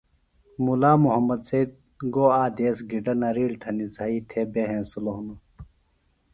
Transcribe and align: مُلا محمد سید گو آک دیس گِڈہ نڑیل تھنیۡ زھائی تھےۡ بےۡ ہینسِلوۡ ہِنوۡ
مُلا 0.63 0.91
محمد 1.05 1.41
سید 1.49 1.69
گو 2.13 2.25
آک 2.41 2.49
دیس 2.57 2.77
گِڈہ 2.89 3.13
نڑیل 3.21 3.53
تھنیۡ 3.61 3.89
زھائی 3.95 4.19
تھےۡ 4.29 4.47
بےۡ 4.51 4.67
ہینسِلوۡ 4.71 5.15
ہِنوۡ 5.17 5.39